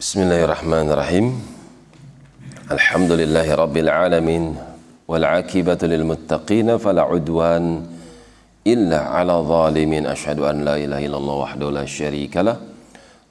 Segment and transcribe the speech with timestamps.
[0.00, 1.26] بسم الله الرحمن الرحيم
[2.70, 4.44] الحمد لله رب العالمين
[5.08, 7.86] والعاقبة للمتقين فلا عدوان
[8.66, 12.56] إلا على ظالمين أشهد أن لا إله إلا الله وحده لا شريك له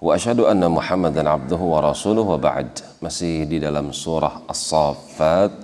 [0.01, 2.69] وأشهد أن محمدا عبده ورسوله وبعد
[3.01, 5.59] مسيح دي dalam سورة الصافات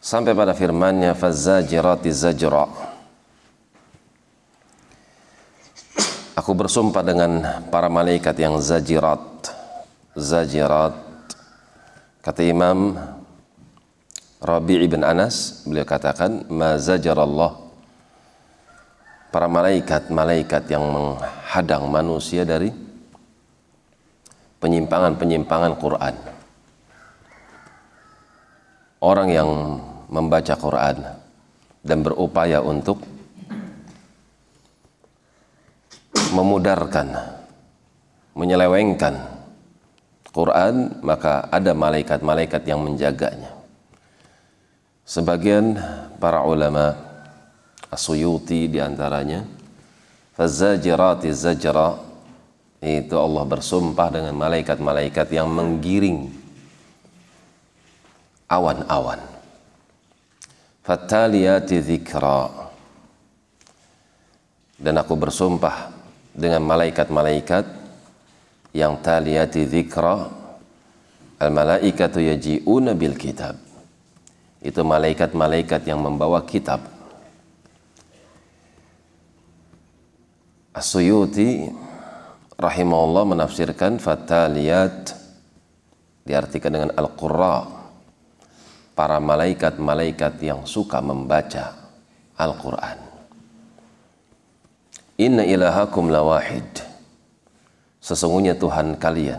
[0.00, 2.91] sampai pada firman-Nya فالزاجرات زجرًا
[6.42, 9.22] Aku bersumpah dengan para malaikat yang zajirat.
[10.18, 10.90] Zajirat.
[12.18, 12.98] Kata Imam
[14.42, 17.62] Rabi' ibn Anas, beliau katakan, Ma zajarallah.
[19.30, 22.74] Para malaikat-malaikat yang menghadang manusia dari
[24.58, 26.14] penyimpangan-penyimpangan Quran.
[28.98, 29.78] Orang yang
[30.10, 31.06] membaca Quran
[31.86, 33.11] dan berupaya untuk
[36.32, 37.12] memudarkan,
[38.32, 39.14] menyelewengkan
[40.32, 43.52] Quran, maka ada malaikat-malaikat yang menjaganya.
[45.04, 45.76] Sebagian
[46.16, 46.96] para ulama
[47.92, 49.44] Asuyuti di antaranya
[50.32, 52.00] Fazajirati zajra
[52.80, 56.32] itu Allah bersumpah dengan malaikat-malaikat yang menggiring
[58.48, 59.20] awan-awan.
[60.82, 62.50] Fattaliyati zikra
[64.82, 65.94] dan aku bersumpah
[66.32, 67.64] dengan malaikat-malaikat
[68.72, 70.16] yang taliyati dzikra
[71.36, 73.60] al malaikatu yaji'una bil kitab.
[74.62, 76.86] Itu malaikat-malaikat yang membawa kitab.
[80.72, 81.68] As-Suyuti
[82.56, 85.12] rahimahullah menafsirkan fataliyat
[86.24, 87.68] diartikan dengan al-qurra
[88.96, 91.76] para malaikat-malaikat yang suka membaca
[92.38, 93.11] Al-Qur'an
[95.22, 96.66] Inna ilahakum lawahid.
[98.02, 99.38] Sesungguhnya Tuhan kalian,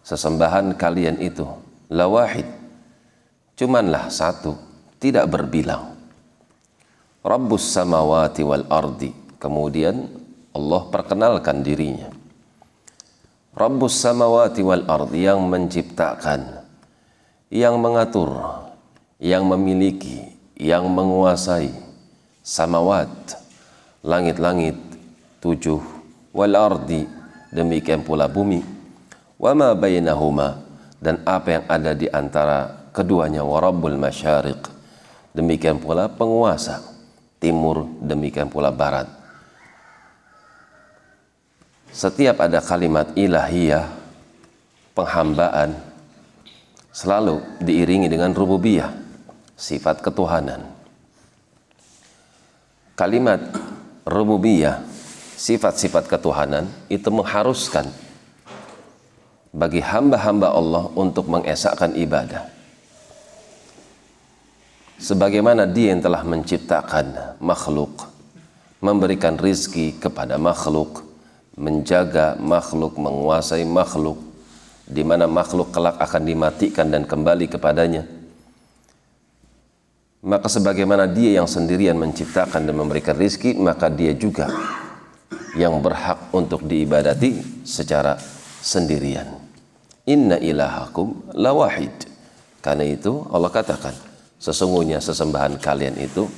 [0.00, 1.44] sesembahan kalian itu
[1.92, 2.48] lawahid.
[3.52, 4.56] Cumanlah satu,
[4.96, 5.92] tidak berbilang.
[7.20, 9.12] Rabbus samawati wal ardi.
[9.36, 10.08] Kemudian
[10.56, 12.08] Allah perkenalkan dirinya.
[13.52, 16.64] Rabbus samawati wal ardi yang menciptakan,
[17.52, 18.32] yang mengatur,
[19.20, 21.68] yang memiliki, yang menguasai
[22.40, 23.12] samawat,
[24.00, 24.91] langit-langit
[25.42, 25.82] tujuh.
[26.32, 27.04] Wal ardi
[27.52, 28.62] demikian pula bumi.
[29.36, 30.62] Wama bainahuma
[31.02, 34.70] dan apa yang ada di antara keduanya warabbul masyariq.
[35.34, 36.78] Demikian pula penguasa
[37.42, 39.10] timur demikian pula barat.
[41.92, 43.90] Setiap ada kalimat ilahiyah
[44.96, 45.76] penghambaan
[46.94, 48.94] selalu diiringi dengan rububiyah
[49.58, 50.70] sifat ketuhanan.
[52.96, 53.40] Kalimat
[54.06, 54.91] rububiyah
[55.36, 57.88] sifat-sifat ketuhanan itu mengharuskan
[59.52, 62.48] bagi hamba-hamba Allah untuk mengesahkan ibadah.
[64.96, 68.08] Sebagaimana dia yang telah menciptakan makhluk,
[68.80, 71.04] memberikan rizki kepada makhluk,
[71.58, 74.16] menjaga makhluk, menguasai makhluk,
[74.88, 78.06] di mana makhluk kelak akan dimatikan dan kembali kepadanya.
[80.22, 84.46] Maka sebagaimana dia yang sendirian menciptakan dan memberikan rizki, maka dia juga
[85.58, 88.16] yang berhak untuk diibadati secara
[88.62, 89.28] sendirian.
[90.06, 92.08] Inna ilahakum lawahid.
[92.62, 93.94] Karena itu Allah katakan,
[94.38, 96.30] sesungguhnya sesembahan kalian itu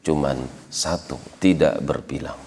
[0.00, 0.40] cuman
[0.72, 2.38] satu, tidak berbilang.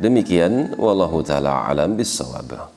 [0.00, 2.72] Demikian wallahu taala alam bisawab.